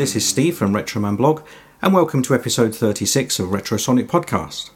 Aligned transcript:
This 0.00 0.16
is 0.16 0.26
Steve 0.26 0.56
from 0.56 0.72
Retroman 0.72 1.18
Blog, 1.18 1.42
and 1.82 1.92
welcome 1.92 2.22
to 2.22 2.34
episode 2.34 2.74
36 2.74 3.38
of 3.38 3.50
Retrosonic 3.50 4.06
Podcast. 4.06 4.70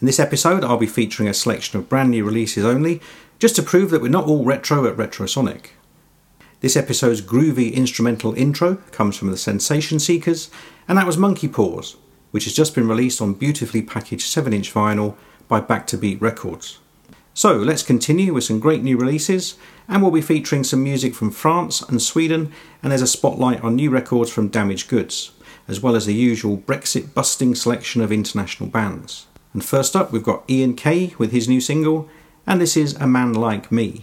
In 0.00 0.06
this 0.06 0.18
episode, 0.18 0.64
I'll 0.64 0.76
be 0.76 0.88
featuring 0.88 1.28
a 1.28 1.32
selection 1.32 1.78
of 1.78 1.88
brand 1.88 2.10
new 2.10 2.24
releases 2.24 2.64
only, 2.64 3.00
just 3.38 3.54
to 3.54 3.62
prove 3.62 3.90
that 3.90 4.02
we're 4.02 4.08
not 4.08 4.26
all 4.26 4.44
retro 4.44 4.84
at 4.88 4.96
Retrosonic. 4.96 5.66
This 6.58 6.76
episode's 6.76 7.22
groovy 7.22 7.72
instrumental 7.72 8.34
intro 8.34 8.78
comes 8.90 9.16
from 9.16 9.30
the 9.30 9.36
Sensation 9.36 10.00
Seekers, 10.00 10.50
and 10.88 10.98
that 10.98 11.06
was 11.06 11.16
Monkey 11.16 11.46
Paws, 11.46 11.94
which 12.32 12.42
has 12.42 12.52
just 12.52 12.74
been 12.74 12.88
released 12.88 13.22
on 13.22 13.34
beautifully 13.34 13.80
packaged 13.80 14.26
7 14.26 14.52
inch 14.52 14.74
vinyl 14.74 15.14
by 15.46 15.60
Back 15.60 15.86
to 15.86 15.96
Beat 15.96 16.20
Records. 16.20 16.80
So 17.38 17.56
let's 17.56 17.84
continue 17.84 18.34
with 18.34 18.42
some 18.42 18.58
great 18.58 18.82
new 18.82 18.96
releases, 18.96 19.54
and 19.86 20.02
we'll 20.02 20.10
be 20.10 20.20
featuring 20.20 20.64
some 20.64 20.82
music 20.82 21.14
from 21.14 21.30
France 21.30 21.80
and 21.82 22.02
Sweden, 22.02 22.50
and 22.82 22.90
there's 22.90 23.00
a 23.00 23.06
spotlight 23.06 23.62
on 23.62 23.76
new 23.76 23.90
records 23.90 24.28
from 24.28 24.48
Damaged 24.48 24.88
Goods, 24.88 25.30
as 25.68 25.80
well 25.80 25.94
as 25.94 26.06
the 26.06 26.14
usual 26.14 26.58
Brexit 26.58 27.14
busting 27.14 27.54
selection 27.54 28.00
of 28.00 28.10
international 28.10 28.68
bands. 28.68 29.28
And 29.52 29.64
first 29.64 29.94
up, 29.94 30.10
we've 30.10 30.20
got 30.20 30.50
Ian 30.50 30.74
Kay 30.74 31.14
with 31.16 31.30
his 31.30 31.48
new 31.48 31.60
single, 31.60 32.08
and 32.44 32.60
this 32.60 32.76
is 32.76 32.94
A 32.94 33.06
Man 33.06 33.32
Like 33.32 33.70
Me. 33.70 34.02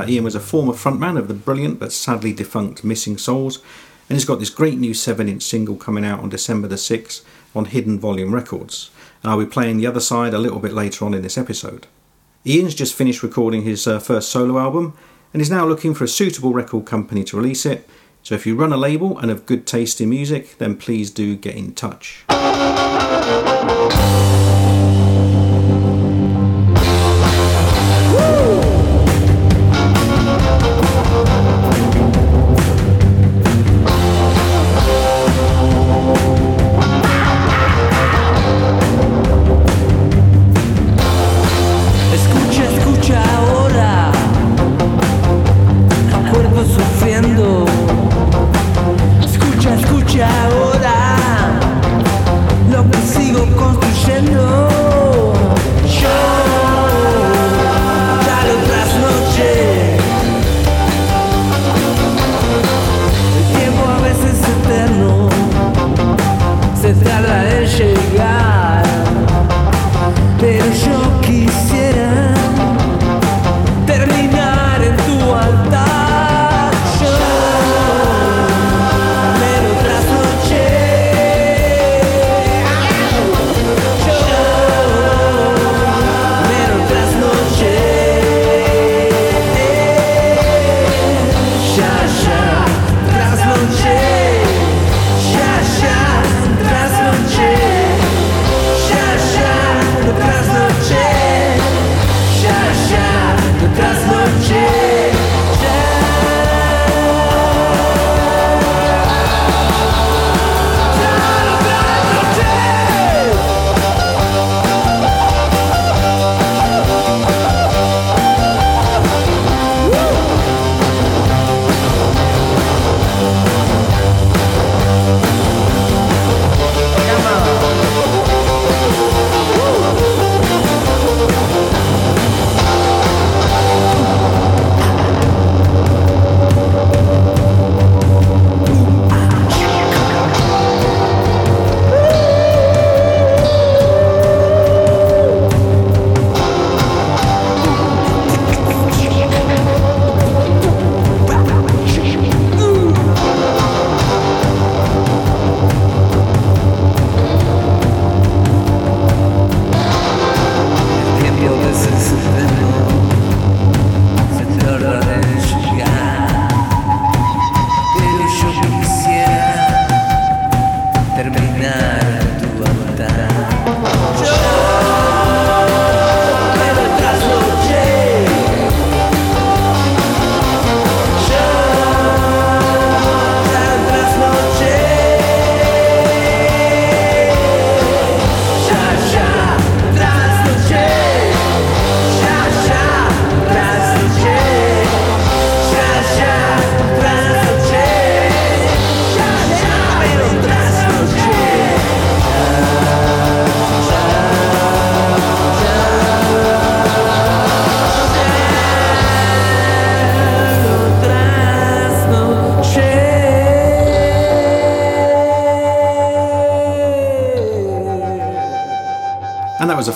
Uh, 0.00 0.06
Ian 0.08 0.24
was 0.24 0.34
a 0.34 0.40
former 0.40 0.72
frontman 0.72 1.18
of 1.18 1.28
the 1.28 1.34
brilliant 1.34 1.78
but 1.78 1.92
sadly 1.92 2.32
defunct 2.32 2.82
Missing 2.82 3.18
Souls, 3.18 3.58
and 4.08 4.16
he's 4.16 4.24
got 4.24 4.38
this 4.38 4.48
great 4.48 4.78
new 4.78 4.94
7 4.94 5.28
inch 5.28 5.42
single 5.42 5.76
coming 5.76 6.06
out 6.06 6.20
on 6.20 6.30
December 6.30 6.68
the 6.68 6.76
6th 6.76 7.22
on 7.54 7.66
Hidden 7.66 7.98
Volume 7.98 8.34
Records. 8.34 8.90
And 9.22 9.30
I'll 9.30 9.38
be 9.38 9.44
playing 9.44 9.76
the 9.76 9.86
other 9.86 10.00
side 10.00 10.32
a 10.32 10.38
little 10.38 10.58
bit 10.58 10.72
later 10.72 11.04
on 11.04 11.12
in 11.12 11.20
this 11.20 11.36
episode. 11.36 11.86
Ian's 12.46 12.74
just 12.74 12.94
finished 12.94 13.22
recording 13.22 13.62
his 13.62 13.86
uh, 13.86 13.98
first 13.98 14.30
solo 14.30 14.58
album 14.58 14.96
and 15.34 15.42
is 15.42 15.50
now 15.50 15.66
looking 15.66 15.92
for 15.92 16.04
a 16.04 16.08
suitable 16.08 16.54
record 16.54 16.86
company 16.86 17.22
to 17.24 17.36
release 17.36 17.66
it. 17.66 17.86
So 18.22 18.34
if 18.34 18.46
you 18.46 18.56
run 18.56 18.72
a 18.72 18.78
label 18.78 19.18
and 19.18 19.28
have 19.28 19.44
good 19.44 19.66
taste 19.66 20.00
in 20.00 20.08
music, 20.08 20.56
then 20.56 20.76
please 20.76 21.10
do 21.10 21.36
get 21.36 21.56
in 21.56 21.74
touch. 21.74 22.24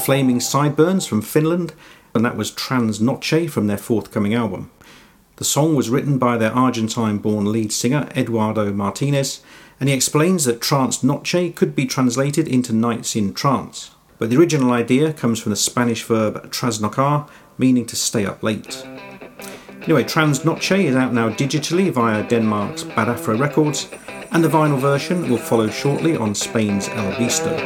Flaming 0.05 0.39
Sideburns 0.39 1.07
from 1.07 1.23
Finland, 1.23 1.73
and 2.15 2.23
that 2.27 2.37
was 2.37 2.51
Trans 2.51 3.01
Noche 3.01 3.49
from 3.49 3.69
their 3.69 3.79
forthcoming 3.79 4.35
album. 4.35 4.71
The 5.37 5.45
song 5.45 5.75
was 5.75 5.89
written 5.89 6.19
by 6.19 6.37
their 6.37 6.53
Argentine 6.53 7.17
born 7.17 7.51
lead 7.51 7.73
singer 7.73 8.07
Eduardo 8.15 8.71
Martinez, 8.71 9.41
and 9.81 9.89
he 9.89 9.95
explains 9.95 10.45
that 10.45 10.61
Trance 10.61 11.03
Noche 11.03 11.55
could 11.55 11.75
be 11.75 11.87
translated 11.87 12.47
into 12.47 12.75
nights 12.75 13.17
in 13.17 13.33
trance. 13.33 13.93
But 14.19 14.29
the 14.29 14.37
original 14.37 14.73
idea 14.73 15.15
comes 15.15 15.41
from 15.41 15.49
the 15.49 15.57
Spanish 15.57 16.03
verb 16.03 16.51
trasnochar, 16.51 17.27
meaning 17.57 17.87
to 17.87 17.97
stay 17.97 18.27
up 18.27 18.43
late. 18.43 18.87
Anyway, 19.85 20.05
Trans 20.05 20.45
Noche 20.45 20.73
is 20.73 20.97
out 20.97 21.15
now 21.15 21.31
digitally 21.31 21.91
via 21.91 22.29
Denmark's 22.29 22.83
Bad 22.85 23.09
Afro 23.09 23.39
Records, 23.39 23.89
and 24.33 24.45
the 24.45 24.49
vinyl 24.49 24.79
version 24.79 25.31
will 25.31 25.39
follow 25.39 25.71
shortly 25.71 26.15
on 26.15 26.35
Spain's 26.35 26.91
El 26.91 27.11
Visto. 27.13 27.57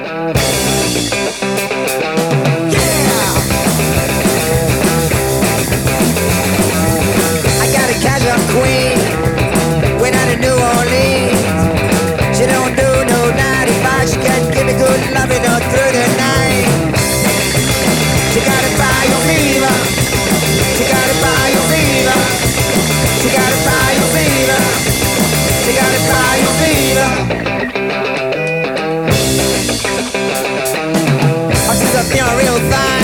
you're 32.14 32.36
real 32.38 32.70
fine. 32.70 32.97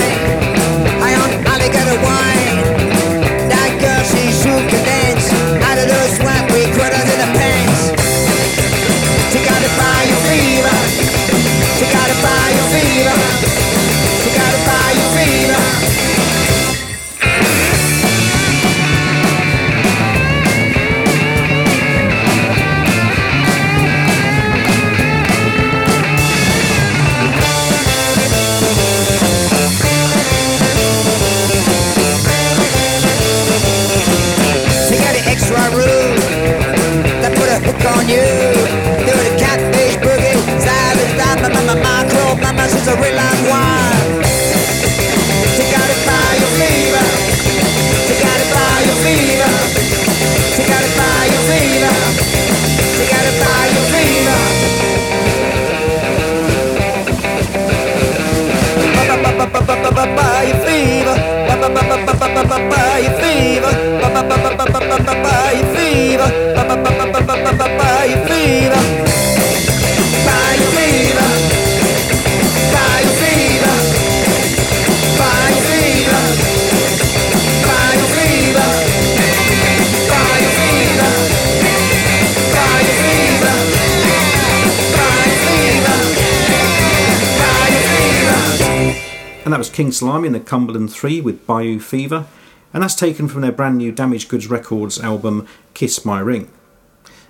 King 89.75 89.91
Salami 89.91 90.27
and 90.27 90.35
the 90.35 90.39
Cumberland 90.39 90.93
3 90.93 91.19
with 91.19 91.45
Bayou 91.45 91.81
Fever, 91.81 92.27
and 92.73 92.81
that's 92.81 92.95
taken 92.95 93.27
from 93.27 93.41
their 93.41 93.51
brand 93.51 93.77
new 93.77 93.91
Damaged 93.91 94.29
Goods 94.29 94.47
Records 94.47 95.01
album 95.01 95.45
Kiss 95.73 96.05
My 96.05 96.21
Ring. 96.21 96.49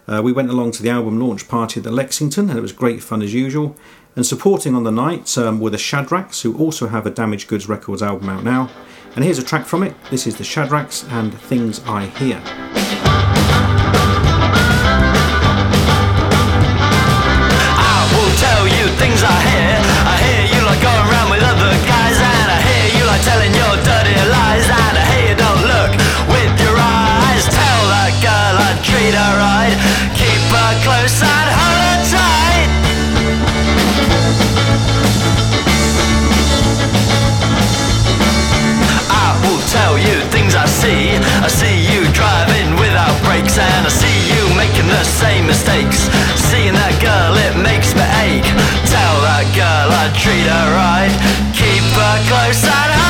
Uh, 0.07 0.21
we 0.23 0.31
went 0.31 0.51
along 0.51 0.69
to 0.73 0.83
the 0.83 0.91
album 0.91 1.19
launch 1.19 1.47
party 1.47 1.79
at 1.79 1.83
the 1.83 1.89
Lexington 1.89 2.51
and 2.51 2.59
it 2.59 2.61
was 2.61 2.71
great 2.71 3.01
fun 3.01 3.23
as 3.23 3.33
usual. 3.33 3.75
And 4.15 4.27
supporting 4.27 4.75
on 4.75 4.83
the 4.83 4.91
night 4.91 5.35
um, 5.39 5.59
were 5.59 5.71
the 5.71 5.79
Shadracks, 5.79 6.43
who 6.43 6.55
also 6.55 6.89
have 6.89 7.07
a 7.07 7.09
Damaged 7.09 7.47
Goods 7.47 7.67
Records 7.67 8.03
album 8.03 8.29
out 8.29 8.43
now. 8.43 8.69
And 9.15 9.23
here's 9.23 9.39
a 9.39 9.43
track 9.43 9.65
from 9.65 9.81
it. 9.81 9.95
This 10.11 10.27
is 10.27 10.35
the 10.35 10.43
Shadracks 10.43 11.03
and 11.09 11.33
Things 11.33 11.81
I 11.87 12.05
Hear. 12.05 12.84
Mistakes. 45.55 46.11
Seeing 46.35 46.75
that 46.75 46.95
girl, 46.99 47.31
it 47.47 47.55
makes 47.63 47.95
me 47.95 48.03
ache. 48.27 48.49
Tell 48.91 49.15
that 49.23 49.47
girl 49.55 49.87
I'd 50.03 50.11
treat 50.11 50.47
her 50.51 50.67
right. 50.75 51.13
Keep 51.55 51.85
her 51.95 52.17
close 52.27 52.63
and 52.67 53.04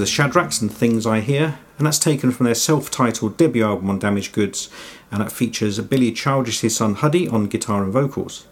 the 0.00 0.06
Shadracks 0.06 0.62
and 0.62 0.72
Things 0.72 1.06
I 1.06 1.20
Hear, 1.20 1.58
and 1.76 1.86
that's 1.86 1.98
taken 1.98 2.32
from 2.32 2.46
their 2.46 2.54
self 2.54 2.90
titled 2.90 3.36
debut 3.36 3.64
album 3.64 3.90
on 3.90 3.98
Damaged 3.98 4.32
Goods, 4.32 4.70
and 5.12 5.20
that 5.20 5.30
features 5.30 5.78
Billy 5.80 6.10
Childish's 6.10 6.76
son 6.76 6.94
Huddie 6.94 7.28
on 7.28 7.48
guitar 7.48 7.84
and 7.84 7.92
vocals. 7.92 8.46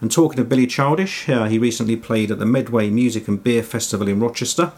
And 0.00 0.10
talking 0.10 0.40
of 0.40 0.48
Billy 0.48 0.66
Childish, 0.66 1.28
uh, 1.28 1.44
he 1.44 1.60
recently 1.60 1.96
played 1.96 2.32
at 2.32 2.40
the 2.40 2.44
Medway 2.44 2.90
Music 2.90 3.28
and 3.28 3.42
Beer 3.42 3.62
Festival 3.62 4.08
in 4.08 4.18
Rochester, 4.18 4.72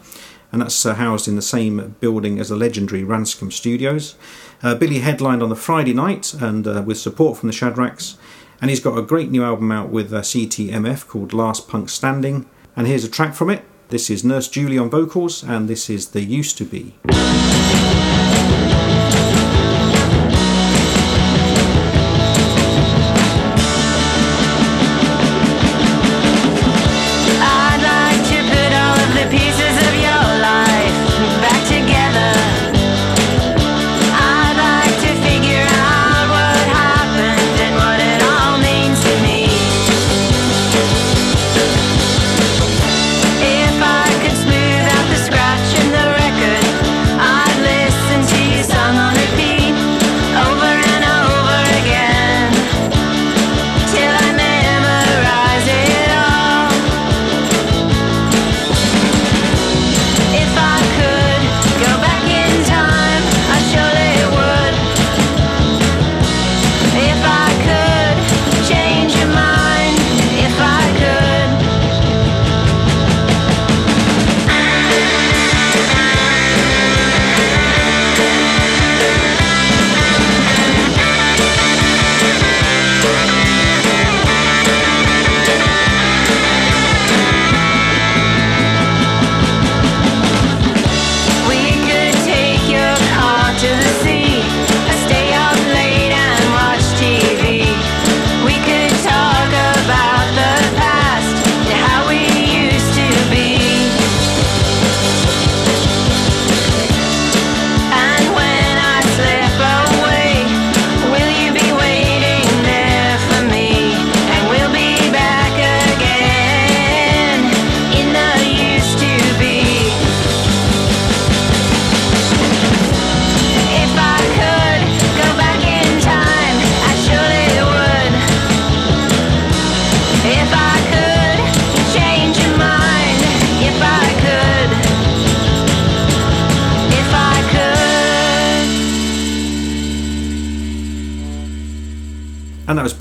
and 0.53 0.61
that's 0.61 0.85
uh, 0.85 0.95
housed 0.95 1.27
in 1.27 1.37
the 1.37 1.43
same 1.43 1.97
building 1.99 2.39
as 2.39 2.51
the 2.51 2.57
legendary 2.57 3.03
Ranscombe 3.03 3.53
Studios. 3.53 4.17
Uh, 4.63 4.75
Billy 4.75 4.99
headlined 4.99 5.43
on 5.43 5.49
the 5.49 5.57
Friday 5.57 5.95
night 5.95 6.35
and 6.35 6.67
uh, 6.67 6.83
with 6.85 6.99
support 6.99 7.39
from 7.39 7.49
the 7.49 7.55
Shadracks, 7.55 8.19
and 8.61 8.69
he's 8.69 8.81
got 8.81 8.99
a 8.99 9.03
great 9.03 9.31
new 9.31 9.43
album 9.43 9.73
out 9.73 9.89
with 9.89 10.13
uh, 10.13 10.21
CTMF 10.21 11.09
called 11.09 11.33
Last 11.33 11.69
Punk 11.69 11.89
Standing. 11.89 12.49
And 12.77 12.87
here's 12.87 13.05
a 13.05 13.11
track 13.11 13.35
from 13.35 13.49
it. 13.49 13.65
This 13.91 14.09
is 14.09 14.23
Nurse 14.23 14.47
Julie 14.47 14.79
on 14.79 14.89
vocals, 14.89 15.43
and 15.43 15.69
this 15.69 15.91
is 15.91 16.11
The 16.11 16.23
Used 16.23 16.57
to 16.59 16.65
Be. 16.65 16.95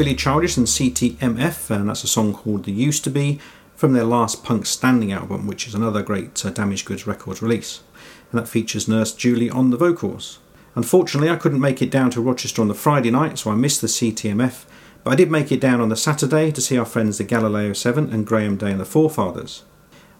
Billy 0.09 0.17
Childish 0.17 0.57
and 0.57 0.65
CTMF, 0.65 1.69
and 1.69 1.87
that's 1.87 2.03
a 2.03 2.07
song 2.07 2.33
called 2.33 2.65
The 2.65 2.71
Used 2.71 3.03
to 3.03 3.11
Be 3.11 3.39
from 3.75 3.93
their 3.93 4.05
last 4.05 4.43
Punk 4.43 4.65
Standing 4.65 5.11
album, 5.11 5.45
which 5.45 5.67
is 5.67 5.75
another 5.75 6.01
great 6.01 6.43
uh, 6.43 6.49
Damaged 6.49 6.87
Goods 6.87 7.05
Records 7.05 7.43
release. 7.43 7.83
And 8.31 8.41
that 8.41 8.47
features 8.47 8.87
Nurse 8.87 9.13
Julie 9.13 9.51
on 9.51 9.69
the 9.69 9.77
vocals. 9.77 10.39
Unfortunately, 10.73 11.29
I 11.29 11.35
couldn't 11.35 11.61
make 11.61 11.79
it 11.79 11.91
down 11.91 12.09
to 12.09 12.21
Rochester 12.21 12.59
on 12.59 12.69
the 12.69 12.73
Friday 12.73 13.11
night, 13.11 13.37
so 13.37 13.51
I 13.51 13.55
missed 13.55 13.81
the 13.81 13.87
CTMF, 13.87 14.65
but 15.03 15.11
I 15.11 15.15
did 15.15 15.29
make 15.29 15.51
it 15.51 15.61
down 15.61 15.79
on 15.79 15.89
the 15.89 15.95
Saturday 15.95 16.51
to 16.53 16.59
see 16.59 16.75
our 16.75 16.85
friends 16.85 17.19
the 17.19 17.23
Galileo 17.23 17.73
7 17.73 18.11
and 18.11 18.25
Graham 18.25 18.57
Day 18.57 18.71
and 18.71 18.79
the 18.79 18.85
Forefathers. 18.85 19.61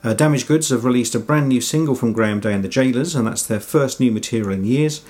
Uh, 0.03 0.13
Damaged 0.13 0.47
Goods 0.47 0.69
have 0.69 0.85
released 0.85 1.15
a 1.15 1.19
brand 1.19 1.49
new 1.49 1.61
single 1.61 1.95
from 1.95 2.13
Graham 2.13 2.39
Day 2.39 2.53
and 2.53 2.63
the 2.63 2.69
Gaolers, 2.69 3.15
and 3.15 3.25
that's 3.25 3.47
their 3.47 3.59
first 3.59 3.99
new 3.99 4.11
material 4.11 4.51
in 4.51 4.65
years. 4.65 5.01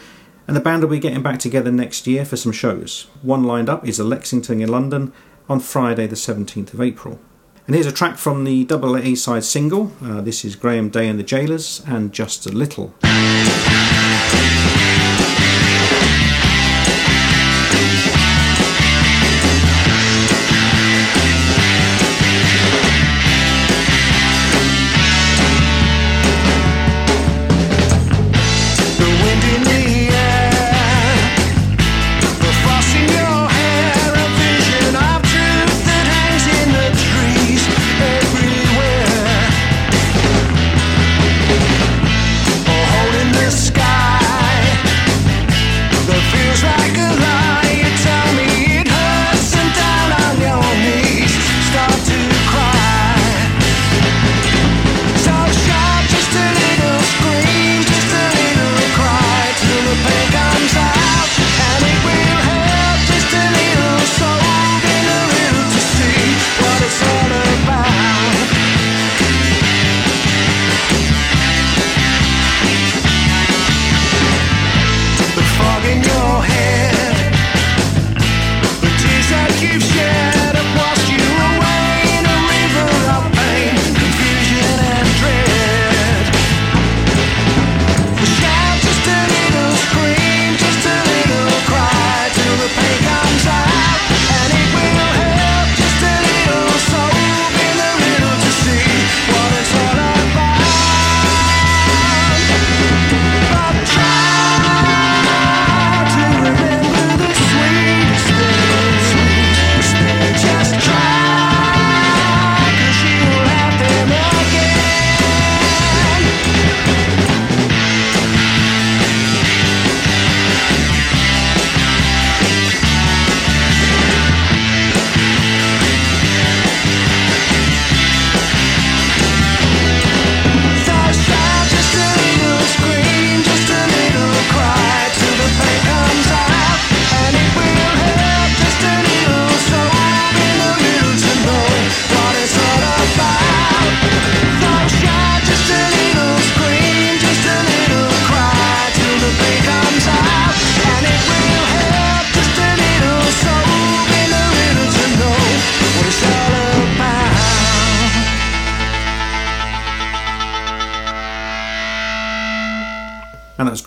And 0.49 0.55
the 0.55 0.62
band 0.62 0.81
will 0.81 0.89
be 0.89 0.97
getting 0.97 1.21
back 1.21 1.38
together 1.38 1.71
next 1.71 2.07
year 2.07 2.25
for 2.25 2.35
some 2.35 2.51
shows. 2.51 3.05
One 3.21 3.43
lined 3.43 3.69
up 3.69 3.88
is 3.88 3.97
the 3.97 4.03
Lexington 4.03 4.62
in 4.62 4.69
London 4.69 5.13
on 5.47 5.59
Friday, 5.59 6.07
the 6.07 6.15
17th 6.15 6.73
of 6.73 6.81
April. 6.81 7.19
And 7.67 7.75
here's 7.75 7.85
a 7.85 7.91
track 7.91 8.17
from 8.17 8.45
the 8.45 8.65
double 8.65 8.97
A 8.97 9.13
side 9.13 9.43
single. 9.43 9.91
Uh, 10.03 10.21
this 10.21 10.43
is 10.43 10.55
Graham 10.55 10.89
Day 10.89 11.07
and 11.07 11.19
the 11.19 11.23
Gaolers 11.23 11.88
and 11.88 12.12
Just 12.12 12.47
a 12.47 12.49
Little. 12.49 12.95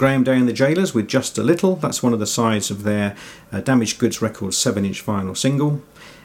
Graham 0.02 0.24
Day 0.24 0.36
and 0.36 0.48
the 0.48 0.52
Gaolers 0.52 0.92
with 0.92 1.06
Just 1.06 1.38
a 1.38 1.44
Little. 1.44 1.76
That's 1.76 2.02
one 2.02 2.12
of 2.12 2.18
the 2.18 2.26
sides 2.26 2.72
of 2.72 2.82
their 2.82 3.14
uh, 3.52 3.60
Damaged 3.60 4.00
Goods 4.00 4.20
Records 4.20 4.56
7 4.56 4.84
inch 4.84 5.06
vinyl 5.06 5.36
single. 5.36 5.80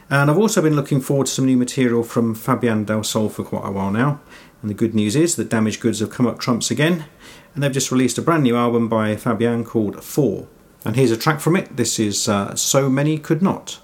And 0.10 0.32
I've 0.32 0.38
also 0.40 0.64
been 0.64 0.76
looking 0.76 1.00
forward 1.00 1.28
to 1.28 1.32
some 1.32 1.46
new 1.46 1.58
material 1.58 2.02
from 2.02 2.34
Fabienne 2.34 2.88
Delsol 2.88 3.32
for 3.32 3.44
quite 3.44 3.68
a 3.68 3.72
while 3.72 3.92
now. 3.92 4.20
And 4.64 4.72
the 4.72 4.74
good 4.74 4.96
news 4.96 5.16
is 5.16 5.36
that 5.36 5.50
Damaged 5.50 5.80
Goods 5.80 6.00
have 6.00 6.10
come 6.10 6.26
up 6.26 6.40
trumps 6.40 6.72
again, 6.72 7.06
and 7.54 7.62
they've 7.62 7.72
just 7.72 7.92
released 7.92 8.18
a 8.18 8.24
brand 8.24 8.42
new 8.42 8.58
album 8.58 8.90
by 8.90 9.16
Fabienne 9.16 9.64
called 9.64 10.04
Four. 10.04 10.48
And 10.84 10.96
here's 10.96 11.12
a 11.12 11.16
track 11.16 11.40
from 11.40 11.56
it. 11.56 11.78
This 11.78 12.00
is 12.00 12.28
uh, 12.28 12.56
So 12.56 12.90
Many 12.90 13.20
Could 13.20 13.44
Not. 13.44 13.78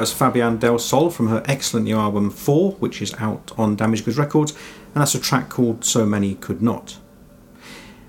That 0.00 0.04
was 0.04 0.14
Fabienne 0.14 0.58
Delsol 0.58 1.12
from 1.12 1.28
her 1.28 1.42
excellent 1.44 1.84
new 1.84 1.98
album 1.98 2.30
4, 2.30 2.72
which 2.78 3.02
is 3.02 3.12
out 3.18 3.52
on 3.58 3.76
Damaged 3.76 4.06
Goods 4.06 4.16
Records, 4.16 4.52
and 4.52 5.02
that's 5.02 5.14
a 5.14 5.20
track 5.20 5.50
called 5.50 5.84
So 5.84 6.06
Many 6.06 6.36
Could 6.36 6.62
Not. 6.62 6.96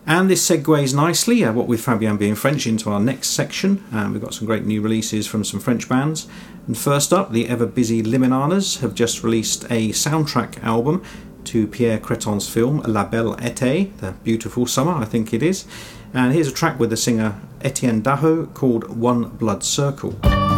And 0.08 0.30
this 0.30 0.50
segues 0.50 0.96
nicely, 0.96 1.44
uh, 1.44 1.52
what 1.52 1.68
with 1.68 1.86
Fabienne 1.86 2.18
being 2.18 2.36
French, 2.36 2.66
into 2.66 2.90
our 2.90 3.02
next 3.02 3.32
section. 3.32 3.84
Um, 3.92 4.14
we've 4.14 4.22
got 4.22 4.34
some 4.34 4.48
great 4.48 4.64
new 4.64 4.82
releases 4.82 5.28
from 5.28 5.44
some 5.44 5.60
French 5.60 5.90
bands. 5.90 6.30
And 6.66 6.78
first 6.78 7.12
up, 7.12 7.34
the 7.34 7.50
ever 7.50 7.66
busy 7.66 8.02
Liminanas 8.02 8.80
have 8.80 8.96
just 8.96 9.22
released 9.22 9.66
a 9.66 9.90
soundtrack 9.90 10.64
album 10.64 11.04
to 11.44 11.68
Pierre 11.68 12.00
Creton's 12.00 12.48
film 12.48 12.80
La 12.84 13.04
Belle 13.04 13.36
Été, 13.36 13.98
the 13.98 14.14
beautiful 14.24 14.66
summer, 14.66 14.94
I 14.94 15.04
think 15.04 15.34
it 15.34 15.44
is. 15.44 15.66
And 16.14 16.32
here's 16.32 16.48
a 16.48 16.54
track 16.54 16.80
with 16.80 16.90
the 16.90 16.96
singer 16.96 17.42
Etienne 17.60 18.02
Daho 18.02 18.54
called 18.54 18.96
One 18.98 19.28
Blood 19.28 19.66
Circle. 19.66 20.51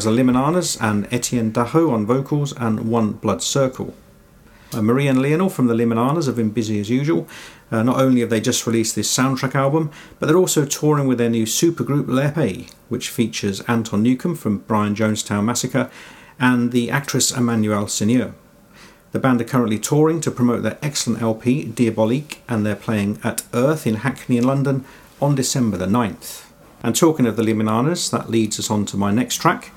Was 0.00 0.06
the 0.06 0.78
and 0.80 1.06
Etienne 1.12 1.52
Daho 1.52 1.92
on 1.92 2.06
vocals 2.06 2.54
and 2.56 2.88
One 2.88 3.12
Blood 3.12 3.42
Circle. 3.42 3.92
Uh, 4.72 4.80
Marie 4.80 5.06
and 5.06 5.20
Lionel 5.20 5.50
from 5.50 5.66
the 5.66 5.74
Liminanas 5.74 6.24
have 6.24 6.36
been 6.36 6.48
busy 6.48 6.80
as 6.80 6.88
usual. 6.88 7.28
Uh, 7.70 7.82
not 7.82 8.00
only 8.00 8.22
have 8.22 8.30
they 8.30 8.40
just 8.40 8.66
released 8.66 8.94
this 8.94 9.14
soundtrack 9.14 9.54
album, 9.54 9.90
but 10.18 10.24
they're 10.24 10.38
also 10.38 10.64
touring 10.64 11.06
with 11.06 11.18
their 11.18 11.28
new 11.28 11.44
supergroup 11.44 12.08
L'Épée, 12.08 12.72
which 12.88 13.10
features 13.10 13.60
Anton 13.68 14.02
Newcombe 14.02 14.36
from 14.36 14.60
Brian 14.60 14.94
Jonestown 14.94 15.44
Massacre 15.44 15.90
and 16.38 16.72
the 16.72 16.90
actress 16.90 17.30
Emmanuelle 17.30 17.84
Seigner. 17.84 18.32
The 19.12 19.18
band 19.18 19.42
are 19.42 19.44
currently 19.44 19.78
touring 19.78 20.22
to 20.22 20.30
promote 20.30 20.62
their 20.62 20.78
excellent 20.80 21.20
LP 21.20 21.66
Diabolique, 21.66 22.38
and 22.48 22.64
they're 22.64 22.74
playing 22.74 23.18
at 23.22 23.42
Earth 23.52 23.86
in 23.86 23.96
Hackney 23.96 24.38
in 24.38 24.44
London 24.44 24.86
on 25.20 25.34
December 25.34 25.76
the 25.76 25.84
9th. 25.84 26.46
And 26.82 26.96
talking 26.96 27.26
of 27.26 27.36
the 27.36 27.42
Liminanas, 27.42 28.10
that 28.10 28.30
leads 28.30 28.58
us 28.58 28.70
on 28.70 28.86
to 28.86 28.96
my 28.96 29.10
next 29.10 29.36
track. 29.36 29.72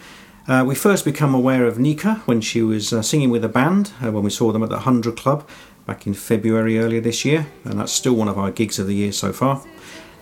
Uh, 0.46 0.64
we 0.68 0.76
first 0.76 1.06
become 1.06 1.34
aware 1.34 1.66
of 1.66 1.80
Nika 1.80 2.16
when 2.26 2.42
she 2.42 2.62
was 2.62 2.92
uh, 2.92 3.02
singing 3.02 3.30
with 3.30 3.46
a 3.46 3.50
band 3.50 3.94
uh, 4.04 4.12
when 4.12 4.24
we 4.26 4.30
saw 4.30 4.52
them 4.52 4.62
at 4.62 4.70
the 4.70 4.76
100 4.76 5.16
Club 5.16 5.48
back 5.86 6.06
in 6.06 6.14
February 6.14 6.80
earlier 6.80 7.00
this 7.00 7.24
year, 7.24 7.48
and 7.64 7.80
that's 7.80 7.94
still 7.94 8.14
one 8.14 8.28
of 8.28 8.38
our 8.38 8.52
gigs 8.52 8.78
of 8.78 8.88
the 8.88 8.94
year 8.94 9.14
so 9.14 9.32
far. 9.32 9.64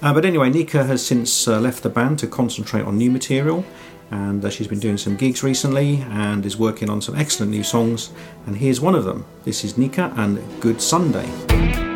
Uh, 0.01 0.13
but 0.13 0.23
anyway, 0.23 0.49
Nika 0.49 0.83
has 0.83 1.03
since 1.03 1.47
uh, 1.47 1.59
left 1.59 1.81
the 1.81 1.89
band 1.89 2.19
to 2.19 2.27
concentrate 2.27 2.83
on 2.83 2.99
new 2.99 3.09
material, 3.09 3.65
and 4.11 4.45
uh, 4.45 4.49
she's 4.51 4.67
been 4.67 4.79
doing 4.79 4.97
some 4.97 5.15
gigs 5.15 5.41
recently 5.41 6.01
and 6.01 6.45
is 6.45 6.55
working 6.55 6.89
on 6.89 7.01
some 7.01 7.15
excellent 7.15 7.51
new 7.51 7.63
songs. 7.63 8.11
And 8.45 8.57
here's 8.57 8.79
one 8.79 8.93
of 8.93 9.05
them. 9.05 9.25
This 9.43 9.63
is 9.63 9.75
Nika 9.75 10.13
and 10.17 10.39
Good 10.61 10.81
Sunday. 10.81 11.90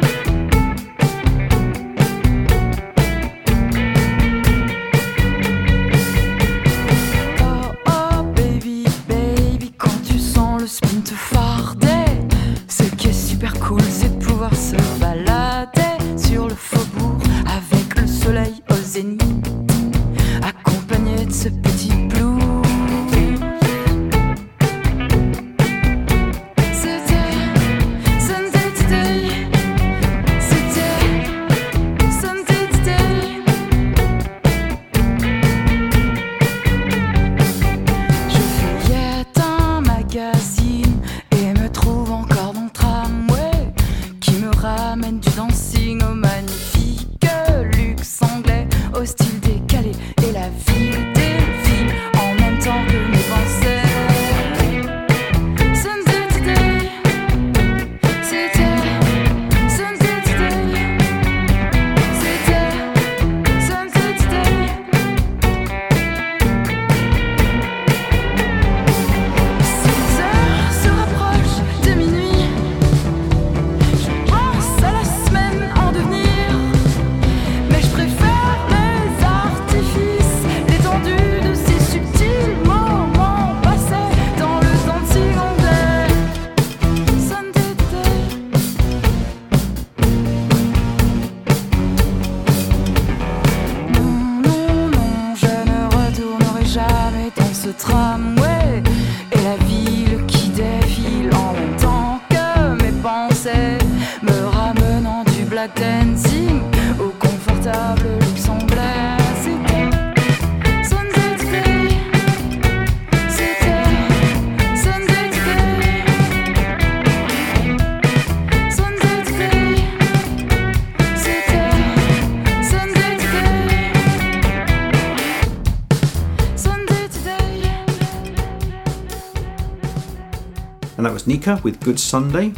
With 131.45 131.79
Good 131.79 131.99
Sunday. 131.99 132.53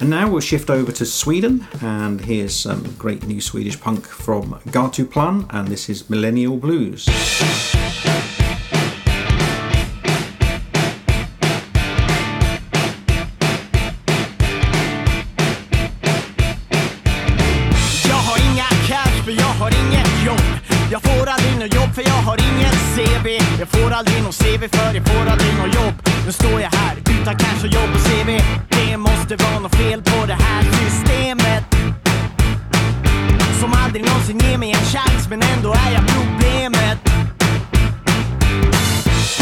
And 0.00 0.10
now 0.10 0.28
we'll 0.28 0.40
shift 0.40 0.68
over 0.68 0.90
to 0.90 1.06
Sweden, 1.06 1.64
and 1.80 2.20
here's 2.20 2.56
some 2.56 2.82
great 2.98 3.24
new 3.24 3.40
Swedish 3.40 3.80
punk 3.80 4.04
from 4.04 4.54
Gatuplan, 4.66 5.46
and 5.50 5.68
this 5.68 5.88
is 5.88 6.10
Millennial 6.10 6.56
Blues. 6.56 7.06
Jag 23.62 23.68
får 23.68 23.90
aldrig 23.90 24.22
något 24.22 24.38
CV 24.38 24.62
för 24.76 24.94
jag 24.94 25.06
får 25.08 25.30
aldrig 25.32 25.54
något 25.58 25.74
jobb. 25.74 25.94
Nu 26.26 26.32
står 26.32 26.60
jag 26.60 26.70
här 26.70 26.96
utan 26.96 27.36
cash 27.36 27.62
och 27.64 27.72
jobb 27.76 27.90
och 27.94 28.00
CV 28.00 28.28
Det 28.68 28.96
måste 28.96 29.36
vara 29.36 29.58
något 29.58 29.74
fel 29.74 30.02
på 30.02 30.26
det 30.26 30.34
här 30.34 30.62
systemet. 30.62 31.64
Som 33.60 33.72
aldrig 33.84 34.04
någonsin 34.04 34.38
ger 34.38 34.58
mig 34.58 34.70
en 34.70 34.84
chans 34.94 35.28
men 35.30 35.42
ändå 35.42 35.72
är 35.72 35.92
jag 35.92 36.04
problemet. 36.16 36.98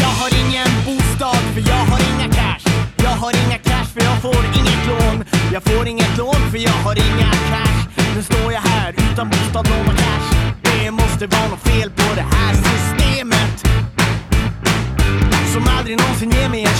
Jag 0.03 0.13
har 0.19 0.29
ingen 0.43 0.69
bostad 0.85 1.43
för 1.53 1.63
jag 1.71 1.83
har 1.91 1.99
inga 2.11 2.27
cash. 2.33 2.65
Jag 3.03 3.15
har 3.23 3.31
inga 3.45 3.57
cash 3.57 3.89
för 3.93 4.01
jag 4.09 4.21
får 4.21 4.43
inget 4.59 4.81
lån. 4.91 5.23
Jag 5.53 5.63
får 5.63 5.87
inget 5.87 6.17
lån 6.17 6.41
för 6.51 6.57
jag 6.57 6.77
har 6.85 6.95
inga 6.95 7.31
cash. 7.51 7.79
Nu 8.15 8.23
står 8.23 8.53
jag 8.53 8.61
här 8.61 8.89
utan 8.91 9.29
bostad, 9.29 9.67
lån 9.69 9.87
och 9.87 9.97
cash. 9.97 10.27
Det 10.61 10.91
måste 10.91 11.27
vara 11.27 11.47
något 11.47 11.67
fel 11.67 11.89
på 11.89 12.15
det 12.15 12.25
här 12.35 12.40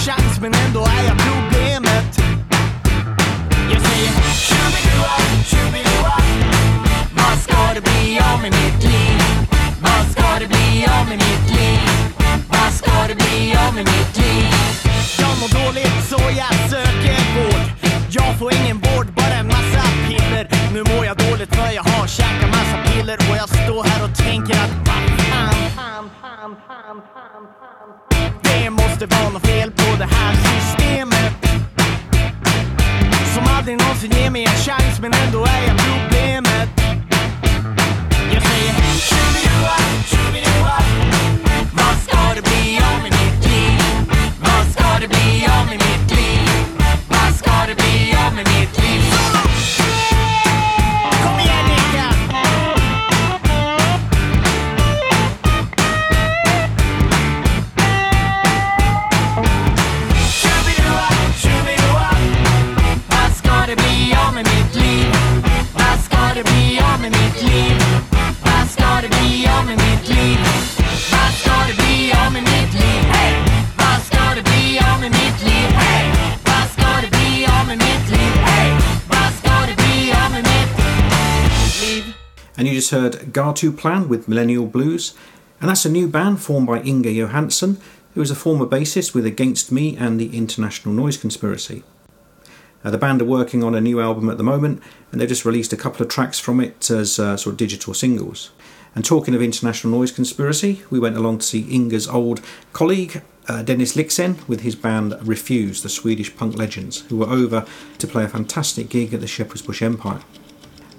chans 0.05 0.39
men 0.41 0.53
ändå 0.53 0.79
är 0.79 1.03
jag 1.07 1.17
problemet 1.29 2.11
Jag 3.71 3.81
säger 3.81 4.11
tjubidua, 4.47 5.15
tjubidua. 5.45 6.15
Vad 7.15 7.37
ska 7.43 7.73
det 7.75 7.81
bli 7.81 8.19
av 8.19 8.41
med 8.41 8.51
mitt 8.51 8.83
liv? 8.83 9.21
Vad 9.81 10.03
ska 10.11 10.39
det 10.39 10.47
bli 10.47 10.85
av 10.99 11.05
med 11.09 11.17
mitt 11.17 11.47
liv? 11.59 11.79
Vad 12.47 12.73
ska 12.73 13.07
det 13.07 13.15
bli 13.15 13.55
av 13.67 13.73
med 13.75 13.85
mitt 13.85 14.17
liv? 14.17 14.45
Jag 15.19 15.33
mår 15.39 15.49
dåligt 15.65 15.97
så 16.09 16.21
jag 16.41 16.53
söker 16.69 17.19
vård 17.35 17.65
Jag 18.09 18.39
får 18.39 18.53
ingen 18.53 18.77
vård, 18.77 19.07
bara 19.15 19.35
en 19.41 19.47
massa 19.47 19.83
piller 20.07 20.47
Nu 20.73 20.83
mår 20.89 21.05
jag 21.05 21.17
dåligt 21.17 21.55
för 21.55 21.71
jag 21.71 21.83
har 21.83 22.07
käkat 22.07 22.49
massa 22.49 22.77
piller 22.85 23.17
Och 23.29 23.37
jag 23.37 23.49
står 23.49 23.83
här 23.83 24.03
och 24.03 24.11
nem 34.07 34.31
me 34.31 34.43
halláis 34.43 34.99
meneando 34.99 35.50
heard 82.91 83.34
Gatuplan 83.34 84.08
with 84.08 84.27
Millennial 84.27 84.65
Blues, 84.65 85.13
and 85.60 85.69
that's 85.69 85.86
a 85.86 85.89
new 85.89 86.08
band 86.08 86.41
formed 86.41 86.67
by 86.67 86.82
Inge 86.82 87.08
Johansson, 87.08 87.77
who 88.13 88.21
is 88.21 88.32
a 88.32 88.36
former 88.36 88.65
bassist 88.65 89.13
with 89.13 89.25
Against 89.25 89.71
Me 89.71 89.97
and 89.97 90.19
the 90.19 90.38
International 90.38 90.93
Noise 90.93 91.17
Conspiracy. 91.17 91.84
Uh, 92.84 92.91
the 92.91 92.97
band 92.97 93.21
are 93.21 93.25
working 93.25 93.63
on 93.63 93.75
a 93.75 93.82
new 93.82 94.01
album 94.01 94.30
at 94.30 94.38
the 94.38 94.43
moment, 94.43 94.82
and 95.12 95.19
they've 95.19 95.30
just 95.30 95.45
released 95.45 95.73
a 95.73 95.77
couple 95.77 96.01
of 96.01 96.10
tracks 96.10 96.39
from 96.39 96.60
it 96.60 96.89
as 96.89 97.19
uh, 97.19 97.38
sort 97.38 97.54
of 97.54 97.58
digital 97.58 97.93
singles. 97.93 98.51
And 98.95 99.06
talking 99.06 99.34
of 99.34 99.41
International 99.41 99.97
Noise 99.97 100.12
Conspiracy, 100.12 100.82
we 100.89 100.99
went 100.99 101.15
along 101.15 101.39
to 101.39 101.45
see 101.45 101.62
Inge's 101.62 102.08
old 102.08 102.41
colleague, 102.73 103.21
uh, 103.47 103.62
Dennis 103.62 103.95
Lyxzén, 103.95 104.45
with 104.47 104.62
his 104.62 104.75
band 104.75 105.15
Refused, 105.21 105.84
the 105.84 105.89
Swedish 105.89 106.36
punk 106.36 106.58
legends, 106.58 107.01
who 107.01 107.17
were 107.17 107.30
over 107.30 107.65
to 107.99 108.08
play 108.08 108.23
a 108.23 108.27
fantastic 108.27 108.89
gig 108.89 109.13
at 109.13 109.21
the 109.21 109.27
Shepherd's 109.27 109.62
Bush 109.62 109.82
Empire. 109.82 110.21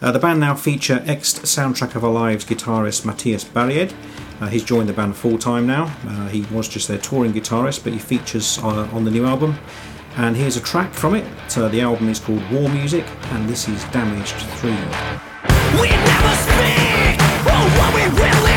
Uh, 0.02 0.10
the 0.10 0.18
band 0.18 0.40
now 0.40 0.52
feature 0.52 1.00
ex 1.06 1.32
Soundtrack 1.34 1.94
of 1.94 2.04
Our 2.04 2.10
Lives 2.10 2.44
guitarist 2.44 3.04
Matthias 3.04 3.44
Bärjed. 3.44 3.94
Uh, 4.40 4.48
he's 4.48 4.64
joined 4.64 4.88
the 4.88 4.92
band 4.92 5.14
full 5.16 5.38
time 5.38 5.64
now. 5.64 5.94
Uh, 6.04 6.26
he 6.26 6.42
was 6.50 6.68
just 6.68 6.88
their 6.88 6.98
touring 6.98 7.32
guitarist, 7.32 7.84
but 7.84 7.92
he 7.92 8.00
features 8.00 8.58
on 8.58 9.04
the 9.04 9.12
new 9.12 9.24
album. 9.24 9.56
And 10.16 10.36
here's 10.36 10.56
a 10.56 10.60
track 10.60 10.92
from 10.92 11.14
it. 11.14 11.24
The 11.48 11.80
album 11.80 12.08
is 12.08 12.18
called 12.18 12.42
War 12.50 12.68
Music, 12.68 13.06
and 13.30 13.48
this 13.48 13.68
is 13.68 13.84
Damaged 13.86 14.34
3. 14.34 14.70
We 15.80 15.88
never 15.88 16.34
speak 16.34 17.22
of 17.46 17.78
what 17.78 17.94
we 17.94 18.02
really 18.20 18.51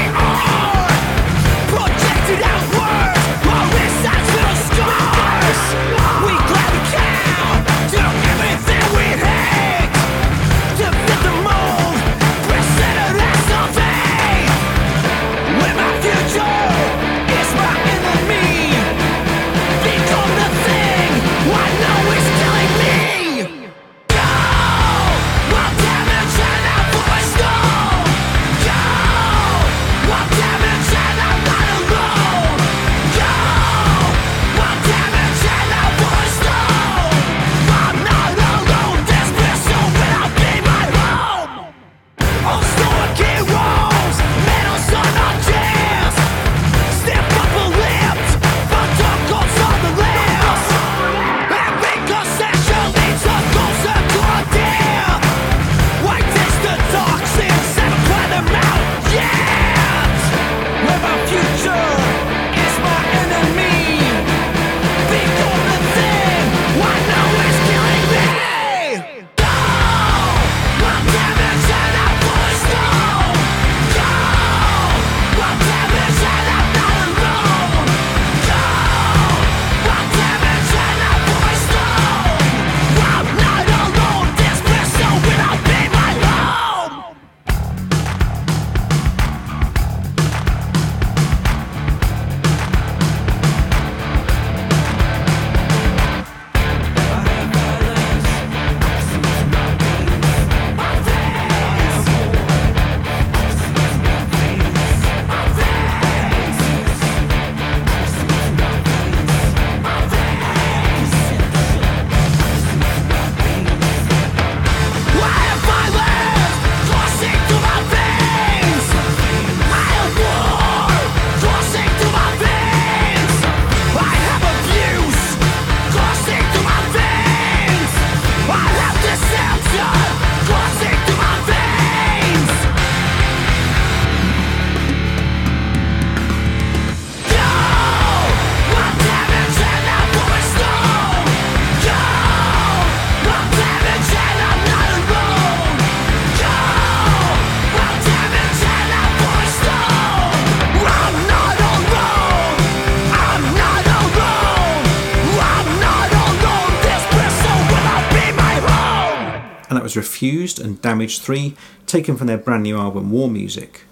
Refused 160.25 160.59
and 160.59 160.81
Damaged 160.81 161.21
3, 161.21 161.55
taken 161.85 162.17
from 162.17 162.25
their 162.25 162.39
brand 162.39 162.63
new 162.63 162.79
album 162.79 163.11
War 163.11 163.29
Music. 163.29 163.83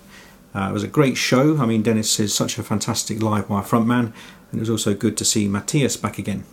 Uh, 0.55 0.69
it 0.71 0.73
was 0.73 0.81
a 0.81 0.87
great 0.87 1.15
show. 1.15 1.57
I 1.57 1.67
mean, 1.67 1.83
Dennis 1.83 2.19
is 2.19 2.33
such 2.33 2.57
a 2.57 2.63
fantastic 2.63 3.21
live 3.21 3.51
wire 3.51 3.61
frontman, 3.61 4.11
and 4.51 4.55
it 4.55 4.59
was 4.59 4.69
also 4.69 4.95
good 4.95 5.15
to 5.17 5.25
see 5.25 5.47
Matthias 5.47 5.95
back 5.95 6.17
again. 6.17 6.43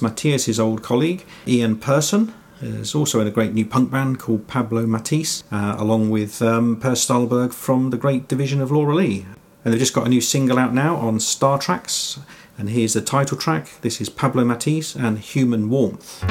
Matthias' 0.00 0.58
old 0.58 0.82
colleague, 0.82 1.24
Ian 1.46 1.76
Person, 1.76 2.34
is 2.60 2.96
also 2.96 3.20
in 3.20 3.28
a 3.28 3.30
great 3.30 3.54
new 3.54 3.64
punk 3.64 3.92
band 3.92 4.18
called 4.18 4.48
Pablo 4.48 4.86
Matisse, 4.88 5.44
uh, 5.52 5.76
along 5.78 6.10
with 6.10 6.42
um, 6.42 6.74
Per 6.80 6.96
Stahlberg 6.96 7.52
from 7.52 7.90
the 7.90 7.96
great 7.96 8.26
division 8.26 8.60
of 8.60 8.72
Laura 8.72 8.96
Lee. 8.96 9.24
And 9.64 9.72
they've 9.72 9.78
just 9.78 9.94
got 9.94 10.04
a 10.04 10.10
new 10.10 10.20
single 10.20 10.58
out 10.58 10.74
now 10.74 10.96
on 10.96 11.18
Startracks, 11.18 12.18
and 12.58 12.70
here's 12.70 12.94
the 12.94 13.00
title 13.00 13.38
track. 13.38 13.80
This 13.82 14.00
is 14.00 14.08
Pablo 14.08 14.44
Matisse 14.44 14.96
and 14.96 15.20
Human 15.20 15.70
Warmth. 15.70 16.24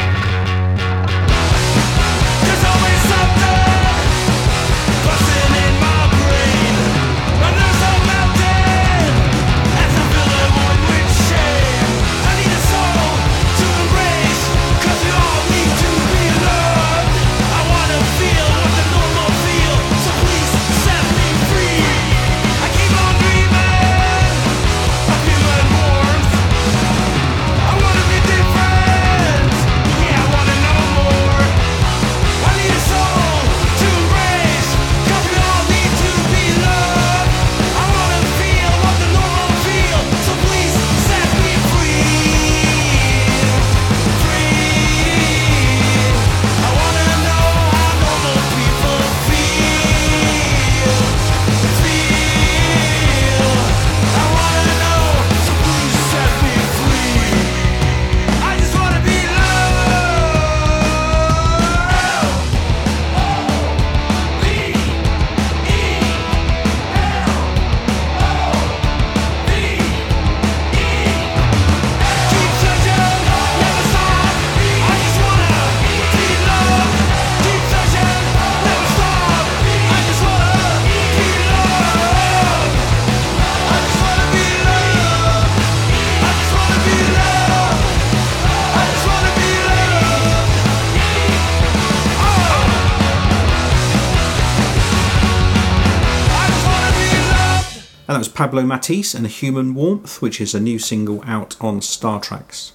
Pablo 98.41 98.63
Matisse 98.63 99.13
and 99.13 99.27
Human 99.27 99.75
Warmth, 99.75 100.19
which 100.19 100.41
is 100.41 100.55
a 100.55 100.59
new 100.59 100.79
single 100.79 101.23
out 101.27 101.55
on 101.61 101.79
Startracks. 101.79 102.71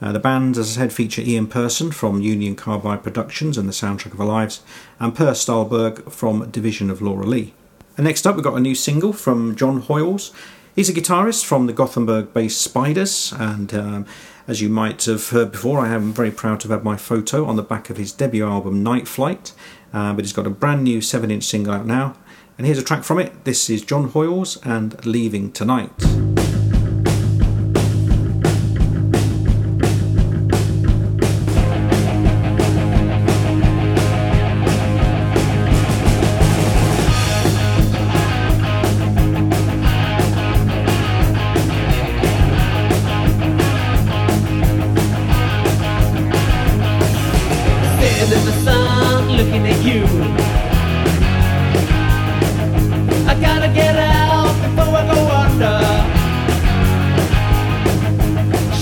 Uh, 0.00 0.10
the 0.10 0.18
band, 0.18 0.56
as 0.56 0.70
I 0.70 0.80
said, 0.80 0.92
feature 0.94 1.20
Ian 1.20 1.48
Person 1.48 1.92
from 1.92 2.22
Union 2.22 2.56
Carbide 2.56 3.02
Productions 3.02 3.58
and 3.58 3.68
the 3.68 3.74
soundtrack 3.74 4.14
of 4.14 4.20
Our 4.22 4.26
Lives, 4.26 4.62
and 4.98 5.14
Per 5.14 5.32
Stahlberg 5.32 6.10
from 6.10 6.50
Division 6.50 6.88
of 6.88 7.02
Laura 7.02 7.26
Lee. 7.26 7.52
And 7.98 8.06
next 8.06 8.26
up, 8.26 8.36
we've 8.36 8.44
got 8.44 8.56
a 8.56 8.60
new 8.60 8.74
single 8.74 9.12
from 9.12 9.54
John 9.54 9.82
Hoyles. 9.82 10.32
He's 10.74 10.88
a 10.88 10.94
guitarist 10.94 11.44
from 11.44 11.66
the 11.66 11.74
Gothenburg 11.74 12.32
based 12.32 12.62
Spiders, 12.62 13.34
and 13.38 13.74
um, 13.74 14.06
as 14.48 14.62
you 14.62 14.70
might 14.70 15.04
have 15.04 15.28
heard 15.28 15.52
before, 15.52 15.80
I 15.80 15.90
am 15.90 16.14
very 16.14 16.30
proud 16.30 16.60
to 16.60 16.68
have 16.68 16.84
my 16.84 16.96
photo 16.96 17.44
on 17.44 17.56
the 17.56 17.62
back 17.62 17.90
of 17.90 17.98
his 17.98 18.12
debut 18.12 18.46
album 18.46 18.82
Night 18.82 19.06
Flight. 19.06 19.52
Uh, 19.92 20.14
but 20.14 20.24
he's 20.24 20.32
got 20.32 20.46
a 20.46 20.50
brand 20.50 20.84
new 20.84 21.02
7 21.02 21.30
inch 21.30 21.44
single 21.44 21.74
out 21.74 21.84
now, 21.84 22.16
and 22.62 22.68
here's 22.68 22.78
a 22.78 22.84
track 22.84 23.02
from 23.02 23.18
it. 23.18 23.42
This 23.42 23.68
is 23.68 23.82
John 23.82 24.10
Hoyles 24.10 24.56
and 24.64 25.04
Leaving 25.04 25.50
Tonight. 25.50 25.90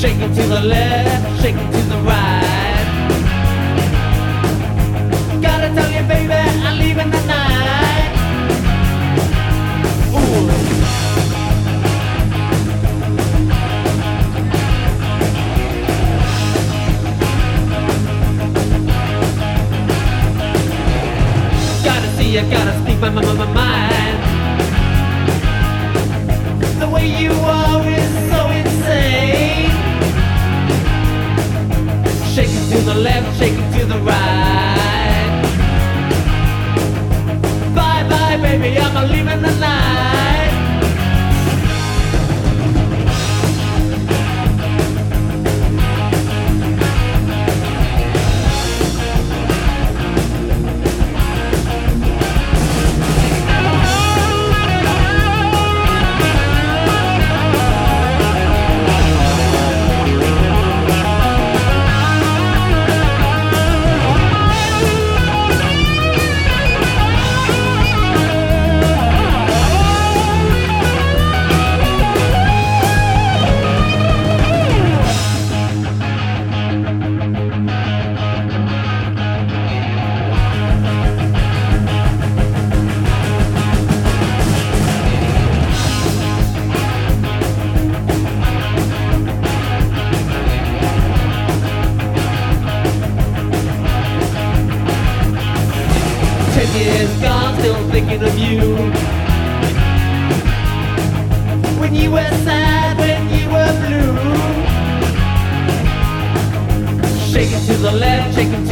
Shaking 0.00 0.34
to 0.34 0.42
the 0.44 0.60
left, 0.62 1.42
shaking 1.42 1.70
to 1.72 1.80
the 1.82 1.89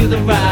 the 0.09 0.17
right. 0.23 0.48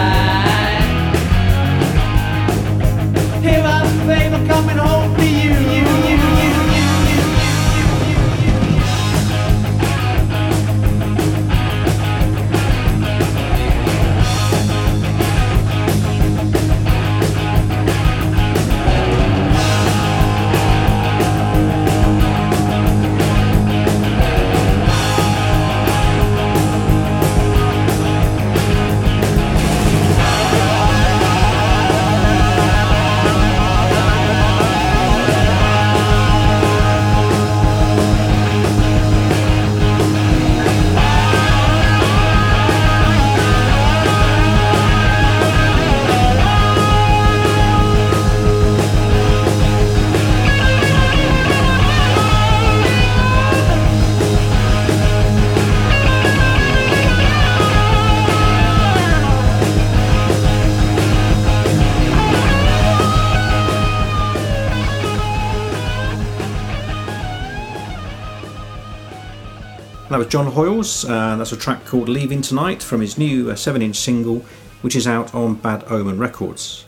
Was 70.27 70.33
John 70.33 70.53
Hoyles, 70.53 71.09
uh, 71.09 71.37
that's 71.37 71.53
a 71.53 71.57
track 71.57 71.85
called 71.85 72.09
Leaving 72.09 72.43
Tonight 72.43 72.83
from 72.83 73.01
his 73.01 73.17
new 73.17 73.55
7 73.55 73.81
inch 73.81 73.97
single, 73.97 74.45
which 74.83 74.97
is 74.97 75.07
out 75.07 75.35
on 75.35 75.55
Bad 75.55 75.85
Omen 75.89 76.19
Records. 76.19 76.85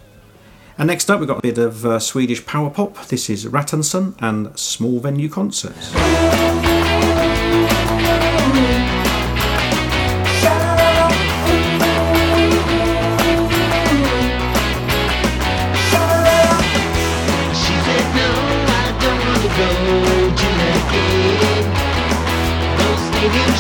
And 0.77 0.89
next 0.89 1.11
up, 1.11 1.21
we've 1.21 1.29
got 1.29 1.39
a 1.39 1.43
bit 1.43 1.59
of 1.59 1.85
uh, 1.87 1.99
Swedish 1.99 2.45
power 2.47 2.71
pop. 2.71 3.07
This 3.07 3.31
is 3.31 3.47
Rattanson 3.47 4.15
and 4.21 4.59
Small 4.59 4.99
Venue 5.01 5.29
Concerts. 5.29 5.93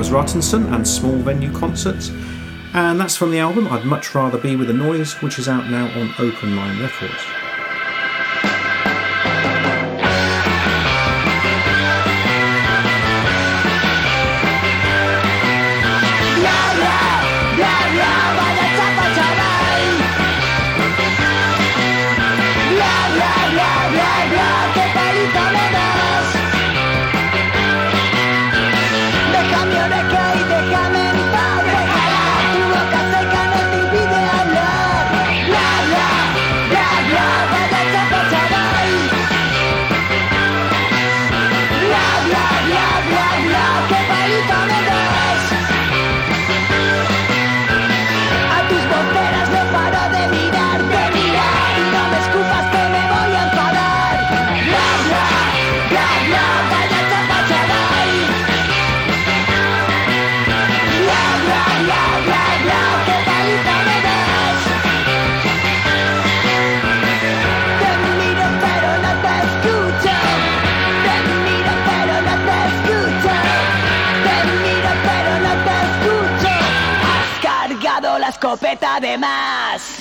Thomas 0.00 0.32
Rattinson 0.32 0.74
and 0.74 0.88
Small 0.88 1.16
Venue 1.16 1.52
Concerts. 1.52 2.08
And 2.72 2.98
that's 2.98 3.16
from 3.16 3.30
the 3.30 3.38
album 3.38 3.68
I'd 3.68 3.84
Much 3.84 4.14
Rather 4.14 4.38
Be 4.38 4.56
With 4.56 4.68
the 4.68 4.72
Noise, 4.72 5.20
which 5.20 5.38
is 5.38 5.46
out 5.46 5.68
now 5.68 5.88
on 6.00 6.14
Open 6.18 6.56
Line 6.56 6.80
Records. 6.80 7.39
escopeta 78.50 78.98
de 78.98 79.16
más. 79.16 79.99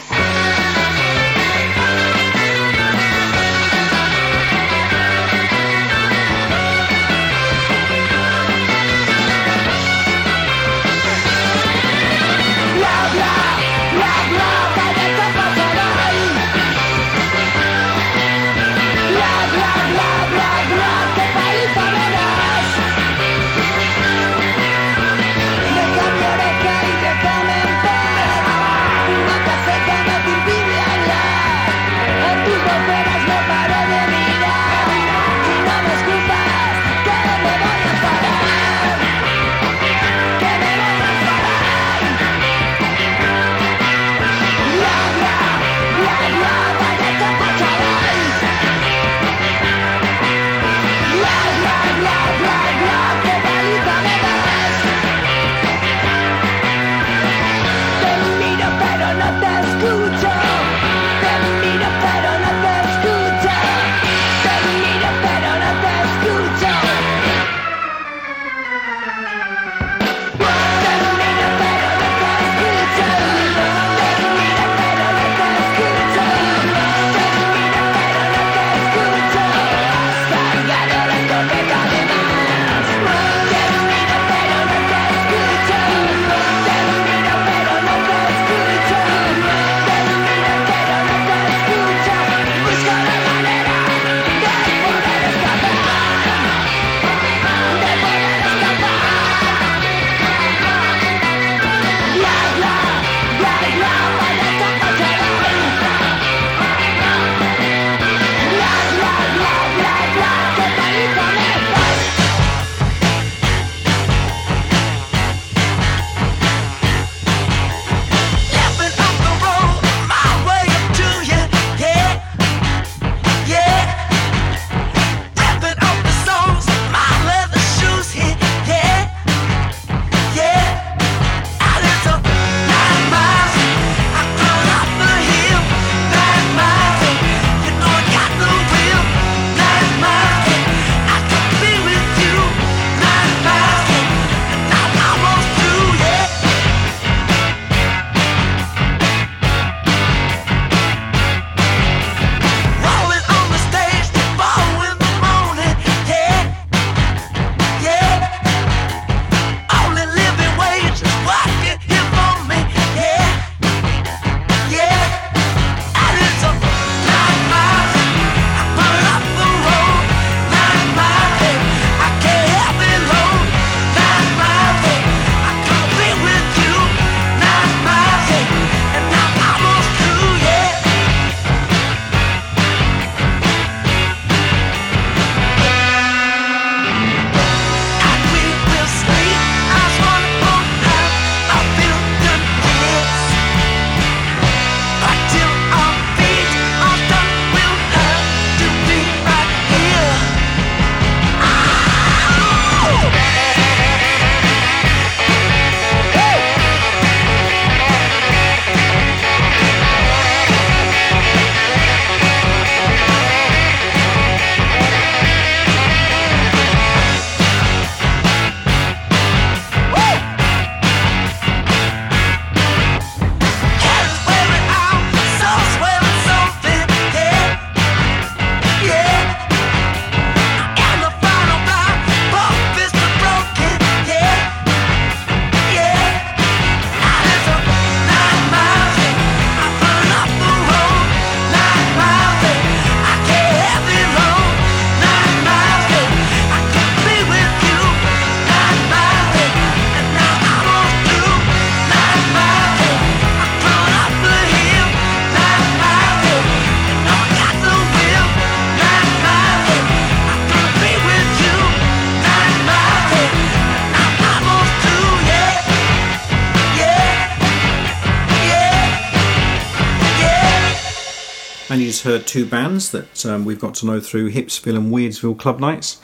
Two 272.30 272.46
bands 272.46 272.92
that 272.92 273.26
um, 273.26 273.44
we've 273.44 273.60
got 273.60 273.74
to 273.74 273.88
know 273.88 274.00
through 274.00 274.32
Hipsville 274.32 274.78
and 274.78 274.94
Weirdsville 274.94 275.40
club 275.40 275.60
nights. 275.60 276.00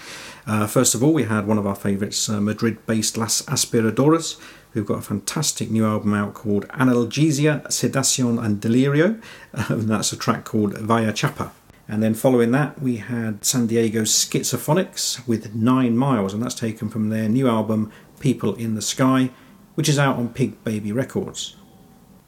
Uh, 0.48 0.66
first 0.66 0.96
of 0.96 1.04
all, 1.04 1.14
we 1.14 1.26
had 1.26 1.46
one 1.46 1.60
of 1.60 1.68
our 1.68 1.76
favourites, 1.76 2.28
uh, 2.28 2.42
Madrid 2.42 2.84
based 2.88 3.16
Las 3.16 3.44
Aspiradoras, 3.44 4.40
who've 4.72 4.88
got 4.88 4.98
a 4.98 5.04
fantastic 5.04 5.70
new 5.70 5.86
album 5.86 6.16
out 6.16 6.34
called 6.34 6.68
Analgesia, 6.70 7.64
Sedación 7.68 8.44
and 8.44 8.60
Delirio, 8.60 9.22
and 9.70 9.88
that's 9.88 10.12
a 10.12 10.18
track 10.18 10.46
called 10.46 10.76
Vaya 10.80 11.14
Chapa. 11.14 11.52
And 11.88 12.02
then 12.02 12.16
following 12.16 12.50
that, 12.52 12.82
we 12.82 12.98
had 12.98 13.46
San 13.46 13.68
Diego's 13.68 14.12
Schizophonics 14.12 15.28
with 15.28 15.54
Nine 15.54 15.96
Miles, 15.96 16.34
and 16.34 16.42
that's 16.42 16.56
taken 16.56 16.90
from 16.90 17.10
their 17.10 17.30
new 17.30 17.48
album 17.48 17.92
People 18.20 18.56
in 18.56 18.74
the 18.74 18.82
Sky, 18.82 19.30
which 19.76 19.88
is 19.88 20.00
out 20.00 20.16
on 20.16 20.30
Pig 20.30 20.64
Baby 20.64 20.92
Records. 20.92 21.56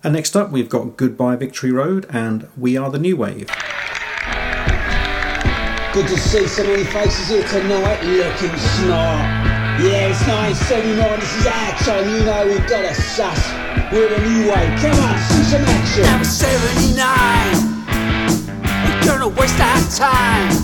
And 0.07 0.15
next 0.15 0.37
up, 0.37 0.51
we've 0.51 0.69
got 0.69 0.95
Goodbye 0.95 1.35
Victory 1.35 1.73
Road 1.73 2.05
and 2.09 2.47
We 2.55 2.77
Are 2.77 2.89
the 2.89 2.97
New 2.97 3.17
Wave. 3.17 3.49
Good 5.91 6.07
to 6.07 6.17
see 6.17 6.47
so 6.47 6.63
many 6.63 6.85
faces 6.85 7.27
here 7.27 7.43
tonight 7.45 8.01
looking 8.03 8.57
smart. 8.57 9.19
Yeah, 9.83 10.07
it's 10.07 10.25
1979, 10.25 11.19
this 11.19 11.35
is 11.35 11.45
our 11.47 11.71
time, 11.79 12.09
you 12.09 12.23
know 12.23 12.45
we've 12.47 12.69
got 12.69 12.85
a 12.85 12.93
sus. 12.95 13.51
We're 13.91 14.07
the 14.07 14.19
new 14.29 14.49
wave, 14.49 14.79
come 14.79 14.97
on, 14.97 15.19
see 15.27 15.43
some 15.43 15.65
action. 15.67 16.03
That 16.03 16.19
was 16.19 16.31
79. 16.31 17.67
Ain't 18.87 19.03
gonna 19.05 19.27
waste 19.27 19.59
our 19.59 19.81
time. 19.91 20.55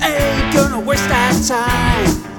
Ain't 0.00 0.54
gonna 0.54 0.78
waste 0.86 1.10
our 1.10 1.34
time. 1.42 2.37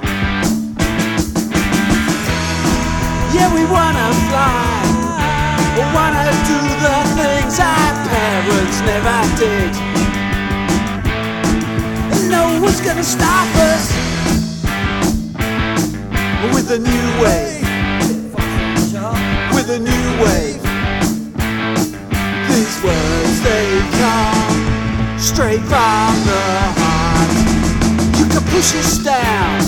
Yeah, 3.32 3.48
we 3.54 3.64
wanna 3.64 4.12
fly. 4.28 4.82
We 5.76 5.84
wanna 5.94 6.26
do 6.50 6.58
the 6.84 6.96
things 7.18 7.60
our 7.60 7.92
parents 8.10 8.80
never 8.82 9.18
did. 9.38 9.72
And 12.12 12.30
no 12.30 12.60
one's 12.60 12.80
gonna 12.80 13.04
stop 13.04 13.48
us 13.70 13.92
with 16.54 16.70
a 16.72 16.78
new 16.78 17.06
wave. 17.22 17.60
With 19.54 19.70
a 19.70 19.78
new 19.78 20.06
wave. 20.24 20.62
These 22.48 22.82
words 22.82 23.40
they 23.42 23.66
come 24.00 25.18
straight 25.18 25.62
from 25.70 26.14
the 26.30 26.44
heart. 26.80 27.30
You 28.18 28.26
can 28.26 28.42
push 28.50 28.74
us 28.74 28.98
down 28.98 29.60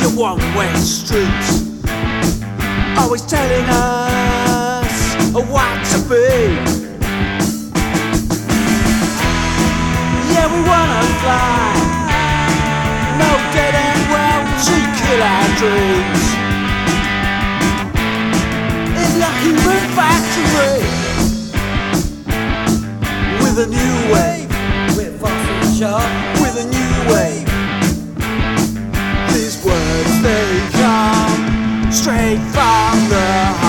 your 0.00 0.12
one-way 0.12 0.74
streets, 0.76 1.63
always 2.98 3.22
telling 3.22 3.64
us 3.68 5.14
what 5.32 5.78
to 5.90 5.98
be. 6.08 6.54
Yeah, 10.32 10.46
we 10.52 10.60
wanna 10.68 11.02
fly. 11.20 11.74
No 13.22 13.30
dead 13.54 13.74
end 13.74 14.02
wells 14.12 14.66
to 14.68 14.76
kill 14.98 15.22
our 15.22 15.48
dreams. 15.60 16.24
In 19.02 19.12
the 19.22 19.32
human 19.42 19.82
factory 19.98 20.80
with 23.42 23.58
a 23.58 23.68
new 23.78 23.94
wave. 24.12 24.50
With 24.96 25.20
with 26.40 26.56
a 26.58 26.66
new 26.76 26.92
wave. 27.12 27.48
These 29.32 29.64
words 29.64 30.22
they 30.22 30.73
straight 31.94 32.40
from 32.50 33.08
the 33.08 33.63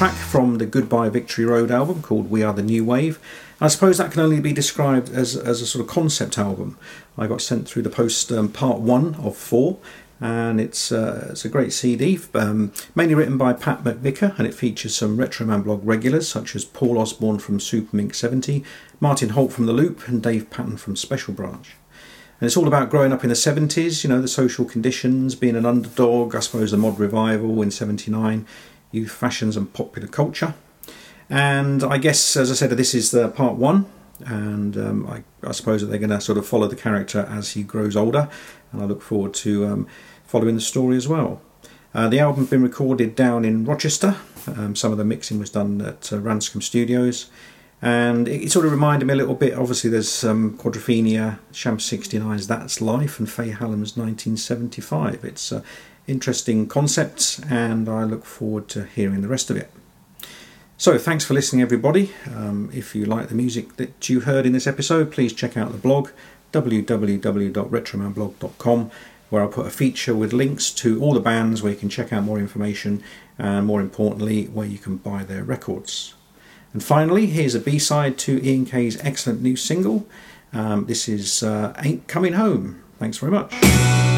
track 0.00 0.14
from 0.14 0.56
the 0.56 0.64
Goodbye 0.64 1.10
Victory 1.10 1.44
Road 1.44 1.70
album 1.70 2.00
called 2.00 2.30
We 2.30 2.42
Are 2.42 2.54
the 2.54 2.62
New 2.62 2.86
Wave. 2.86 3.20
I 3.60 3.68
suppose 3.68 3.98
that 3.98 4.10
can 4.10 4.22
only 4.22 4.40
be 4.40 4.50
described 4.50 5.10
as, 5.10 5.36
as 5.36 5.60
a 5.60 5.66
sort 5.66 5.84
of 5.84 5.90
concept 5.90 6.38
album. 6.38 6.78
I 7.18 7.26
got 7.26 7.42
sent 7.42 7.68
through 7.68 7.82
the 7.82 7.90
post 7.90 8.32
um, 8.32 8.48
part 8.48 8.80
one 8.80 9.16
of 9.16 9.36
four, 9.36 9.76
and 10.18 10.58
it's, 10.58 10.90
uh, 10.90 11.28
it's 11.32 11.44
a 11.44 11.50
great 11.50 11.74
CD, 11.74 12.18
um, 12.32 12.72
mainly 12.94 13.14
written 13.14 13.36
by 13.36 13.52
Pat 13.52 13.84
McVicker, 13.84 14.38
and 14.38 14.48
it 14.48 14.54
features 14.54 14.96
some 14.96 15.18
Retroman 15.18 15.64
blog 15.64 15.86
regulars 15.86 16.26
such 16.26 16.56
as 16.56 16.64
Paul 16.64 16.98
Osborne 16.98 17.38
from 17.38 17.58
Supermink 17.58 18.14
70, 18.14 18.64
Martin 19.00 19.28
Holt 19.28 19.52
from 19.52 19.66
The 19.66 19.74
Loop, 19.74 20.08
and 20.08 20.22
Dave 20.22 20.48
Patton 20.48 20.78
from 20.78 20.96
Special 20.96 21.34
Branch. 21.34 21.76
And 22.40 22.46
it's 22.46 22.56
all 22.56 22.66
about 22.66 22.88
growing 22.88 23.12
up 23.12 23.22
in 23.22 23.28
the 23.28 23.36
70s, 23.36 24.02
you 24.02 24.08
know, 24.08 24.22
the 24.22 24.28
social 24.28 24.64
conditions, 24.64 25.34
being 25.34 25.56
an 25.56 25.66
underdog, 25.66 26.34
I 26.34 26.40
suppose 26.40 26.70
the 26.70 26.78
mod 26.78 26.98
revival 26.98 27.60
in 27.60 27.70
79, 27.70 28.46
youth 28.92 29.10
fashions 29.10 29.56
and 29.56 29.72
popular 29.72 30.08
culture. 30.08 30.54
And 31.28 31.84
I 31.84 31.98
guess, 31.98 32.36
as 32.36 32.50
I 32.50 32.54
said, 32.54 32.70
this 32.70 32.94
is 32.94 33.12
the 33.12 33.28
part 33.28 33.54
one, 33.54 33.86
and 34.24 34.76
um, 34.76 35.06
I, 35.06 35.22
I 35.46 35.52
suppose 35.52 35.80
that 35.80 35.86
they're 35.86 35.98
going 35.98 36.10
to 36.10 36.20
sort 36.20 36.38
of 36.38 36.46
follow 36.46 36.66
the 36.66 36.76
character 36.76 37.26
as 37.30 37.52
he 37.52 37.62
grows 37.62 37.96
older, 37.96 38.28
and 38.72 38.82
I 38.82 38.84
look 38.84 39.00
forward 39.00 39.34
to 39.34 39.66
um, 39.66 39.86
following 40.24 40.56
the 40.56 40.60
story 40.60 40.96
as 40.96 41.06
well. 41.06 41.40
Uh, 41.94 42.08
the 42.08 42.18
album's 42.18 42.50
been 42.50 42.62
recorded 42.62 43.14
down 43.14 43.44
in 43.44 43.64
Rochester. 43.64 44.16
Um, 44.46 44.74
some 44.74 44.92
of 44.92 44.98
the 44.98 45.04
mixing 45.04 45.38
was 45.38 45.50
done 45.50 45.80
at 45.80 46.12
uh, 46.12 46.16
Ranscombe 46.18 46.62
Studios, 46.62 47.30
and 47.82 48.26
it, 48.26 48.44
it 48.44 48.52
sort 48.52 48.66
of 48.66 48.72
reminded 48.72 49.06
me 49.06 49.14
a 49.14 49.16
little 49.16 49.34
bit. 49.34 49.54
Obviously, 49.54 49.90
there's 49.90 50.24
um, 50.24 50.56
Quadrophenia, 50.58 51.38
Sham 51.52 51.78
69's 51.78 52.48
That's 52.48 52.80
Life, 52.80 53.18
and 53.18 53.30
Fay 53.30 53.50
Hallam's 53.50 53.96
1975. 53.96 55.24
It's 55.24 55.52
uh, 55.52 55.62
interesting 56.06 56.66
concepts, 56.66 57.40
and 57.50 57.88
I 57.88 58.04
look 58.04 58.24
forward 58.24 58.68
to 58.70 58.84
hearing 58.84 59.22
the 59.22 59.28
rest 59.28 59.50
of 59.50 59.56
it. 59.56 59.70
So, 60.76 60.98
thanks 60.98 61.24
for 61.24 61.34
listening, 61.34 61.62
everybody. 61.62 62.12
Um, 62.34 62.70
if 62.72 62.94
you 62.94 63.04
like 63.04 63.28
the 63.28 63.34
music 63.34 63.76
that 63.76 64.08
you 64.08 64.20
heard 64.20 64.46
in 64.46 64.52
this 64.52 64.66
episode, 64.66 65.12
please 65.12 65.32
check 65.32 65.56
out 65.56 65.72
the 65.72 65.78
blog 65.78 66.10
www.retromanblog.com, 66.52 68.90
where 69.28 69.42
I'll 69.42 69.48
put 69.48 69.66
a 69.66 69.70
feature 69.70 70.14
with 70.14 70.32
links 70.32 70.70
to 70.72 71.00
all 71.00 71.14
the 71.14 71.20
bands 71.20 71.62
where 71.62 71.72
you 71.72 71.78
can 71.78 71.88
check 71.88 72.12
out 72.12 72.24
more 72.24 72.38
information 72.38 73.02
and, 73.38 73.66
more 73.66 73.80
importantly, 73.80 74.46
where 74.46 74.66
you 74.66 74.78
can 74.78 74.96
buy 74.96 75.22
their 75.22 75.44
records. 75.44 76.14
And 76.72 76.82
finally, 76.82 77.26
here's 77.26 77.54
a 77.54 77.60
B 77.60 77.78
side 77.78 78.18
to 78.18 78.44
Ian 78.44 78.64
Kay's 78.64 79.00
excellent 79.00 79.42
new 79.42 79.56
single. 79.56 80.06
Um, 80.52 80.86
this 80.86 81.08
is 81.08 81.42
uh, 81.42 81.74
Ain't 81.82 82.08
Coming 82.08 82.34
Home. 82.34 82.82
Thanks 82.98 83.18
very 83.18 83.32
much. 83.32 84.09